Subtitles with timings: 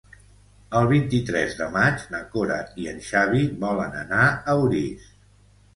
[0.79, 5.11] El vint-i-tres de maig na Cora i en Xavi volen anar a Orís.